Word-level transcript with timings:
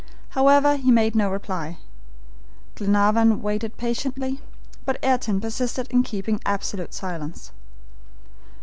However, 0.29 0.77
he 0.77 0.89
made 0.89 1.13
no 1.13 1.29
reply. 1.29 1.77
Glenarvan 2.73 3.43
waited 3.43 3.77
patiently. 3.77 4.41
But 4.83 4.97
Ayrton 5.03 5.39
persisted 5.39 5.85
in 5.91 6.01
keeping 6.01 6.41
absolute 6.43 6.95
silence. 6.95 7.51